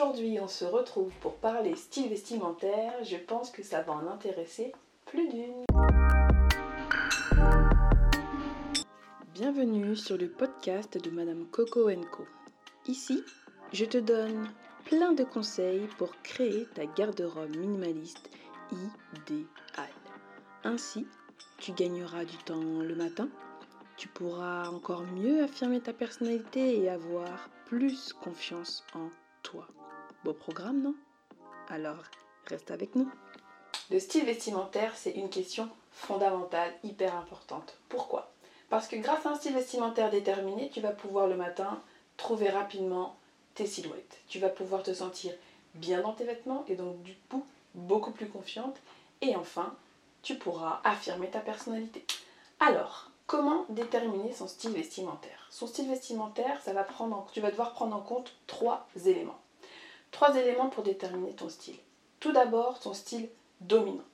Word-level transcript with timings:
aujourd'hui 0.00 0.38
on 0.40 0.48
se 0.48 0.64
retrouve 0.64 1.12
pour 1.20 1.34
parler 1.34 1.76
style 1.76 2.08
vestimentaire, 2.08 3.04
je 3.04 3.16
pense 3.16 3.50
que 3.50 3.62
ça 3.62 3.82
va 3.82 3.92
en 3.92 4.06
intéresser 4.06 4.72
plus 5.04 5.28
d'une. 5.28 5.64
Bienvenue 9.34 9.94
sur 9.96 10.16
le 10.16 10.30
podcast 10.30 10.96
de 10.96 11.10
Madame 11.10 11.44
Coco 11.50 11.90
Co. 12.10 12.24
Ici, 12.86 13.22
je 13.74 13.84
te 13.84 13.98
donne 13.98 14.48
plein 14.86 15.12
de 15.12 15.22
conseils 15.24 15.86
pour 15.98 16.12
créer 16.22 16.66
ta 16.74 16.86
garde-robe 16.86 17.54
minimaliste 17.56 18.30
idéale. 18.72 19.90
Ainsi, 20.64 21.06
tu 21.58 21.72
gagneras 21.72 22.24
du 22.24 22.38
temps 22.38 22.80
le 22.80 22.94
matin, 22.94 23.28
tu 23.98 24.08
pourras 24.08 24.68
encore 24.68 25.02
mieux 25.02 25.42
affirmer 25.42 25.80
ta 25.80 25.92
personnalité 25.92 26.82
et 26.82 26.88
avoir 26.88 27.50
plus 27.66 28.14
confiance 28.14 28.82
en 28.94 29.10
toi. 29.42 29.66
Beau 30.22 30.34
programme, 30.34 30.82
non? 30.82 30.94
Alors, 31.70 32.02
reste 32.46 32.70
avec 32.70 32.94
nous. 32.94 33.10
Le 33.90 33.98
style 33.98 34.26
vestimentaire, 34.26 34.92
c'est 34.94 35.12
une 35.12 35.30
question 35.30 35.70
fondamentale, 35.92 36.72
hyper 36.84 37.16
importante. 37.16 37.78
Pourquoi? 37.88 38.30
Parce 38.68 38.86
que 38.86 38.96
grâce 38.96 39.24
à 39.24 39.30
un 39.30 39.34
style 39.36 39.54
vestimentaire 39.54 40.10
déterminé, 40.10 40.68
tu 40.68 40.82
vas 40.82 40.92
pouvoir 40.92 41.26
le 41.26 41.36
matin 41.36 41.80
trouver 42.18 42.50
rapidement 42.50 43.16
tes 43.54 43.66
silhouettes. 43.66 44.18
Tu 44.28 44.38
vas 44.38 44.50
pouvoir 44.50 44.82
te 44.82 44.92
sentir 44.92 45.32
bien 45.74 46.02
dans 46.02 46.12
tes 46.12 46.24
vêtements 46.24 46.64
et 46.68 46.76
donc 46.76 47.02
du 47.02 47.16
coup 47.30 47.44
beaucoup 47.74 48.10
plus 48.10 48.28
confiante. 48.28 48.76
Et 49.22 49.34
enfin, 49.36 49.74
tu 50.22 50.36
pourras 50.36 50.82
affirmer 50.84 51.30
ta 51.30 51.40
personnalité. 51.40 52.04
Alors, 52.60 53.10
comment 53.26 53.64
déterminer 53.70 54.34
son 54.34 54.46
style 54.46 54.72
vestimentaire? 54.72 55.46
Son 55.50 55.66
style 55.66 55.88
vestimentaire, 55.88 56.60
ça 56.62 56.74
va 56.74 56.84
prendre 56.84 57.26
tu 57.32 57.40
vas 57.40 57.50
devoir 57.50 57.72
prendre 57.72 57.96
en 57.96 58.02
compte 58.02 58.34
trois 58.46 58.86
éléments. 59.06 59.39
Trois 60.10 60.36
éléments 60.36 60.68
pour 60.68 60.82
déterminer 60.82 61.32
ton 61.32 61.48
style. 61.48 61.78
Tout 62.18 62.32
d'abord, 62.32 62.80
ton 62.80 62.94
style 62.94 63.28
dominant. 63.60 64.04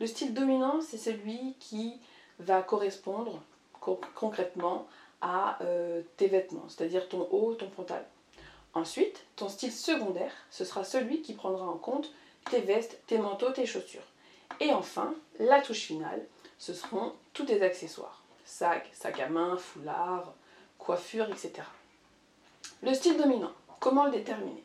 Le 0.00 0.06
style 0.06 0.34
dominant, 0.34 0.80
c'est 0.80 0.98
celui 0.98 1.54
qui 1.60 2.00
va 2.38 2.62
correspondre 2.62 3.42
concrètement 4.14 4.86
à 5.20 5.58
euh, 5.62 6.02
tes 6.16 6.28
vêtements, 6.28 6.68
c'est-à-dire 6.68 7.08
ton 7.08 7.28
haut, 7.30 7.54
ton 7.54 7.68
pantalon. 7.68 8.04
Ensuite, 8.74 9.24
ton 9.36 9.48
style 9.48 9.72
secondaire, 9.72 10.32
ce 10.50 10.64
sera 10.64 10.84
celui 10.84 11.22
qui 11.22 11.34
prendra 11.34 11.66
en 11.66 11.76
compte 11.76 12.10
tes 12.50 12.60
vestes, 12.60 13.00
tes 13.06 13.18
manteaux, 13.18 13.50
tes 13.50 13.66
chaussures. 13.66 14.02
Et 14.60 14.72
enfin, 14.72 15.14
la 15.38 15.60
touche 15.60 15.82
finale, 15.82 16.26
ce 16.58 16.74
seront 16.74 17.12
tous 17.32 17.44
tes 17.44 17.62
accessoires. 17.62 18.22
Sac, 18.44 18.88
sac 18.92 19.20
à 19.20 19.28
main, 19.28 19.56
foulard, 19.56 20.34
coiffure, 20.78 21.28
etc. 21.30 21.52
Le 22.82 22.94
style 22.94 23.16
dominant, 23.16 23.52
comment 23.78 24.06
le 24.06 24.12
déterminer? 24.12 24.64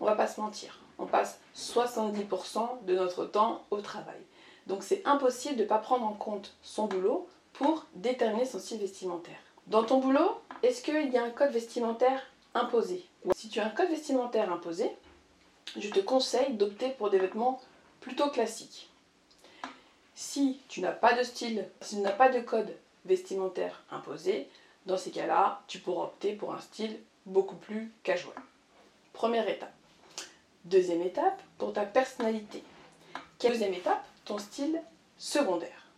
On 0.00 0.04
va 0.04 0.14
pas 0.14 0.26
se 0.26 0.40
mentir, 0.40 0.80
on 0.98 1.06
passe 1.06 1.40
70% 1.56 2.84
de 2.84 2.94
notre 2.94 3.24
temps 3.24 3.64
au 3.70 3.80
travail. 3.80 4.20
Donc 4.66 4.82
c'est 4.82 5.02
impossible 5.06 5.56
de 5.56 5.62
ne 5.62 5.68
pas 5.68 5.78
prendre 5.78 6.06
en 6.06 6.12
compte 6.12 6.54
son 6.62 6.86
boulot 6.86 7.28
pour 7.52 7.86
déterminer 7.94 8.44
son 8.44 8.58
style 8.58 8.78
vestimentaire. 8.78 9.38
Dans 9.66 9.84
ton 9.84 9.98
boulot, 9.98 10.40
est-ce 10.62 10.82
qu'il 10.82 11.12
y 11.12 11.18
a 11.18 11.24
un 11.24 11.30
code 11.30 11.50
vestimentaire 11.52 12.22
imposé? 12.54 13.04
Si 13.34 13.48
tu 13.48 13.60
as 13.60 13.66
un 13.66 13.70
code 13.70 13.90
vestimentaire 13.90 14.52
imposé, 14.52 14.90
je 15.76 15.90
te 15.90 16.00
conseille 16.00 16.54
d'opter 16.54 16.90
pour 16.90 17.10
des 17.10 17.18
vêtements 17.18 17.60
plutôt 18.00 18.30
classiques. 18.30 18.90
Si 20.14 20.60
tu 20.68 20.80
n'as 20.80 20.92
pas 20.92 21.14
de 21.14 21.22
style, 21.22 21.68
si 21.80 21.96
tu 21.96 22.00
n'as 22.02 22.10
pas 22.10 22.28
de 22.28 22.40
code 22.40 22.74
vestimentaire 23.04 23.82
imposé, 23.90 24.48
dans 24.86 24.96
ces 24.96 25.10
cas-là, 25.10 25.62
tu 25.66 25.78
pourras 25.78 26.04
opter 26.04 26.32
pour 26.32 26.54
un 26.54 26.60
style 26.60 26.98
beaucoup 27.26 27.56
plus 27.56 27.92
casual. 28.02 28.34
Première 29.18 29.48
étape. 29.48 29.74
Deuxième 30.64 31.02
étape, 31.02 31.42
pour 31.58 31.72
ta 31.72 31.84
personnalité. 31.84 32.62
Deuxième 33.40 33.74
étape, 33.74 34.06
ton 34.24 34.38
style 34.38 34.80
secondaire. 35.18 35.88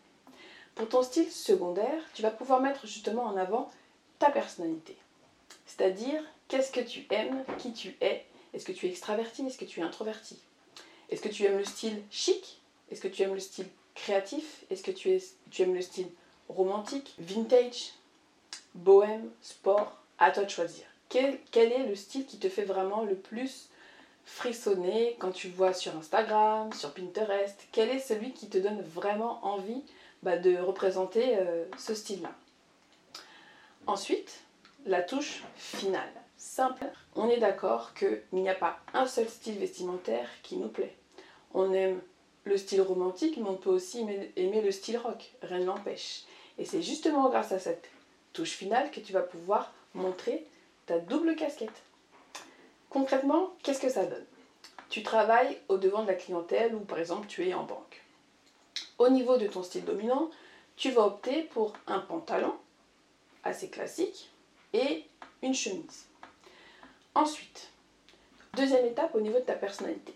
Pour 0.74 0.88
ton 0.88 1.02
style 1.02 1.30
secondaire, 1.30 2.02
tu 2.14 2.22
vas 2.22 2.30
pouvoir 2.30 2.62
mettre 2.62 2.86
justement 2.86 3.24
en 3.24 3.36
avant 3.36 3.70
ta 4.18 4.30
personnalité. 4.30 4.96
C'est-à-dire, 5.66 6.22
qu'est-ce 6.48 6.72
que 6.72 6.80
tu 6.80 7.06
aimes, 7.10 7.44
qui 7.58 7.74
tu 7.74 7.94
es, 8.00 8.24
est-ce 8.54 8.64
que 8.64 8.72
tu 8.72 8.86
es 8.86 8.88
extraverti, 8.88 9.44
est-ce 9.46 9.58
que 9.58 9.66
tu 9.66 9.80
es 9.80 9.82
introverti? 9.82 10.38
Est-ce 11.10 11.20
que 11.20 11.28
tu 11.28 11.44
aimes 11.44 11.58
le 11.58 11.66
style 11.66 12.02
chic? 12.10 12.62
Est-ce 12.90 13.02
que 13.02 13.08
tu 13.08 13.20
aimes 13.20 13.34
le 13.34 13.40
style 13.40 13.68
créatif? 13.94 14.64
Est-ce 14.70 14.82
que 14.82 14.92
tu, 14.92 15.10
aimes 15.58 15.74
le 15.74 15.82
style 15.82 16.08
romantique, 16.48 17.14
vintage, 17.18 17.92
bohème, 18.74 19.28
sport? 19.42 19.98
À 20.16 20.30
toi 20.30 20.44
de 20.44 20.50
choisir. 20.50 20.89
Quel, 21.10 21.40
est 21.72 21.86
le 21.86 21.96
style 21.96 22.24
qui 22.24 22.38
te 22.38 22.48
fait 22.48 22.62
vraiment 22.62 23.02
le 23.02 23.16
plus 23.16 23.68
frissonner 24.24 25.16
quand 25.18 25.32
tu 25.32 25.48
vois 25.48 25.74
sur 25.74 25.96
Instagram, 25.96 26.72
sur 26.72 26.94
Pinterest? 26.94 27.66
Quel 27.72 27.90
est 27.90 27.98
celui 27.98 28.32
qui 28.32 28.48
te 28.48 28.58
donne 28.58 28.80
vraiment 28.80 29.44
envie 29.44 29.82
bah, 30.22 30.38
de 30.38 30.56
représenter 30.56 31.36
euh, 31.36 31.64
ce 31.76 31.96
style-là? 31.96 32.30
Ensuite, 33.88 34.44
la 34.86 35.02
touche 35.02 35.42
finale. 35.56 36.12
Simple. 36.36 36.86
On 37.16 37.28
est 37.28 37.38
d'accord 37.38 37.92
qu'il 37.94 38.22
n'y 38.32 38.48
a 38.48 38.54
pas 38.54 38.78
un 38.94 39.06
seul 39.06 39.28
style 39.28 39.58
vestimentaire 39.58 40.28
qui 40.44 40.56
nous 40.56 40.68
plaît. 40.68 40.96
On 41.54 41.72
aime 41.72 42.00
le 42.44 42.56
style 42.56 42.82
romantique, 42.82 43.36
mais 43.36 43.48
on 43.48 43.56
peut 43.56 43.70
aussi 43.70 44.06
aimer 44.36 44.60
le 44.62 44.70
style 44.70 44.96
rock, 44.96 45.32
rien 45.42 45.58
ne 45.58 45.64
l'empêche. 45.64 46.22
Et 46.56 46.64
c'est 46.64 46.82
justement 46.82 47.28
grâce 47.28 47.50
à 47.50 47.58
cette 47.58 47.90
touche 48.32 48.52
finale 48.52 48.92
que 48.92 49.00
tu 49.00 49.12
vas 49.12 49.22
pouvoir 49.22 49.74
montrer 49.94 50.46
double 50.98 51.36
casquette. 51.36 51.82
Concrètement, 52.88 53.52
qu'est-ce 53.62 53.80
que 53.80 53.88
ça 53.88 54.04
donne? 54.04 54.26
Tu 54.88 55.02
travailles 55.02 55.56
au 55.68 55.78
devant 55.78 56.02
de 56.02 56.08
la 56.08 56.14
clientèle 56.14 56.74
ou 56.74 56.80
par 56.80 56.98
exemple 56.98 57.28
tu 57.28 57.46
es 57.46 57.54
en 57.54 57.62
banque. 57.62 58.02
Au 58.98 59.08
niveau 59.08 59.36
de 59.36 59.46
ton 59.46 59.62
style 59.62 59.84
dominant, 59.84 60.30
tu 60.76 60.90
vas 60.90 61.06
opter 61.06 61.42
pour 61.42 61.74
un 61.86 62.00
pantalon 62.00 62.54
assez 63.44 63.70
classique 63.70 64.30
et 64.72 65.04
une 65.42 65.54
chemise. 65.54 66.06
Ensuite, 67.14 67.70
deuxième 68.54 68.84
étape 68.86 69.14
au 69.14 69.20
niveau 69.20 69.38
de 69.38 69.44
ta 69.44 69.54
personnalité. 69.54 70.14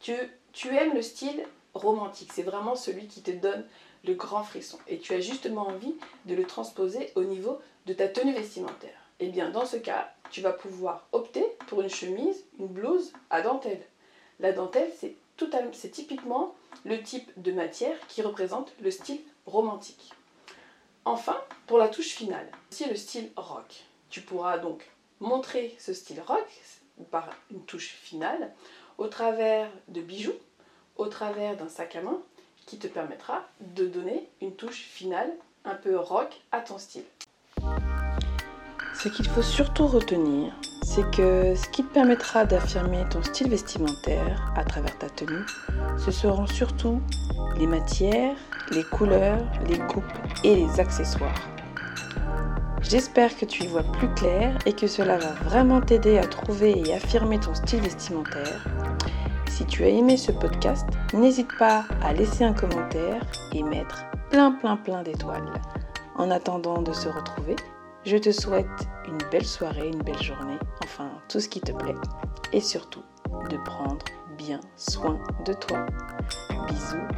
Tu 0.00 0.68
aimes 0.68 0.94
le 0.94 1.02
style 1.02 1.46
romantique, 1.72 2.30
c'est 2.32 2.42
vraiment 2.42 2.76
celui 2.76 3.08
qui 3.08 3.22
te 3.22 3.30
donne 3.30 3.66
le 4.04 4.14
grand 4.14 4.44
frisson 4.44 4.78
et 4.86 4.98
tu 4.98 5.14
as 5.14 5.20
justement 5.20 5.68
envie 5.68 5.94
de 6.26 6.34
le 6.34 6.44
transposer 6.44 7.10
au 7.14 7.24
niveau 7.24 7.58
de 7.86 7.94
ta 7.94 8.06
tenue 8.06 8.34
vestimentaire. 8.34 9.03
Eh 9.20 9.28
bien 9.28 9.50
dans 9.50 9.66
ce 9.66 9.76
cas, 9.76 10.12
tu 10.30 10.40
vas 10.40 10.52
pouvoir 10.52 11.06
opter 11.12 11.44
pour 11.66 11.80
une 11.80 11.90
chemise, 11.90 12.44
une 12.58 12.68
blouse 12.68 13.12
à 13.30 13.42
dentelle. 13.42 13.84
La 14.40 14.52
dentelle, 14.52 14.90
c'est 14.98 15.16
c'est 15.72 15.90
typiquement 15.90 16.54
le 16.84 17.02
type 17.02 17.30
de 17.36 17.52
matière 17.52 17.96
qui 18.08 18.22
représente 18.22 18.72
le 18.80 18.90
style 18.90 19.20
romantique. 19.46 20.12
Enfin, 21.04 21.36
pour 21.66 21.78
la 21.78 21.88
touche 21.88 22.14
finale, 22.14 22.48
c'est 22.70 22.88
le 22.88 22.96
style 22.96 23.30
rock. 23.36 23.84
Tu 24.10 24.20
pourras 24.20 24.58
donc 24.58 24.88
montrer 25.20 25.74
ce 25.78 25.92
style 25.92 26.20
rock 26.20 26.46
par 27.10 27.28
une 27.50 27.64
touche 27.64 27.88
finale 27.88 28.52
au 28.96 29.08
travers 29.08 29.70
de 29.88 30.00
bijoux, 30.00 30.38
au 30.96 31.06
travers 31.06 31.56
d'un 31.56 31.68
sac 31.68 31.96
à 31.96 32.02
main 32.02 32.20
qui 32.66 32.78
te 32.78 32.86
permettra 32.86 33.44
de 33.60 33.86
donner 33.86 34.28
une 34.40 34.54
touche 34.54 34.82
finale 34.82 35.32
un 35.64 35.74
peu 35.74 35.98
rock 35.98 36.40
à 36.52 36.60
ton 36.60 36.78
style. 36.78 37.04
Ce 39.04 39.10
qu'il 39.10 39.28
faut 39.28 39.42
surtout 39.42 39.86
retenir, 39.86 40.50
c'est 40.82 41.04
que 41.10 41.54
ce 41.54 41.68
qui 41.68 41.84
te 41.84 41.92
permettra 41.92 42.46
d'affirmer 42.46 43.04
ton 43.10 43.22
style 43.22 43.50
vestimentaire 43.50 44.50
à 44.56 44.64
travers 44.64 44.96
ta 44.96 45.10
tenue, 45.10 45.44
ce 45.98 46.10
seront 46.10 46.46
surtout 46.46 47.02
les 47.58 47.66
matières, 47.66 48.34
les 48.72 48.82
couleurs, 48.82 49.44
les 49.68 49.76
coupes 49.76 50.04
et 50.42 50.56
les 50.56 50.80
accessoires. 50.80 51.50
J'espère 52.80 53.36
que 53.36 53.44
tu 53.44 53.64
y 53.64 53.66
vois 53.66 53.82
plus 53.82 54.08
clair 54.14 54.56
et 54.64 54.72
que 54.72 54.86
cela 54.86 55.18
va 55.18 55.32
vraiment 55.50 55.82
t'aider 55.82 56.16
à 56.16 56.26
trouver 56.26 56.82
et 56.86 56.94
affirmer 56.94 57.38
ton 57.38 57.54
style 57.54 57.82
vestimentaire. 57.82 58.64
Si 59.50 59.66
tu 59.66 59.84
as 59.84 59.88
aimé 59.88 60.16
ce 60.16 60.32
podcast, 60.32 60.86
n'hésite 61.12 61.54
pas 61.58 61.84
à 62.02 62.14
laisser 62.14 62.42
un 62.42 62.54
commentaire 62.54 63.20
et 63.52 63.62
mettre 63.62 64.06
plein 64.30 64.52
plein 64.52 64.78
plein 64.78 65.02
d'étoiles. 65.02 65.52
En 66.16 66.30
attendant 66.30 66.80
de 66.80 66.94
se 66.94 67.08
retrouver, 67.08 67.56
je 68.04 68.16
te 68.16 68.30
souhaite 68.30 68.66
une 69.06 69.18
belle 69.30 69.46
soirée, 69.46 69.88
une 69.88 70.02
belle 70.02 70.22
journée, 70.22 70.58
enfin 70.82 71.10
tout 71.28 71.40
ce 71.40 71.48
qui 71.48 71.60
te 71.60 71.72
plaît. 71.72 71.94
Et 72.52 72.60
surtout, 72.60 73.02
de 73.50 73.56
prendre 73.64 74.04
bien 74.36 74.60
soin 74.76 75.18
de 75.44 75.52
toi. 75.52 75.86
Bisous, 76.68 77.08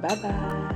bye 0.00 0.16
bye 0.22 0.72